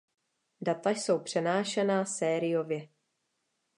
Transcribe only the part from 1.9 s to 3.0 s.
sériově.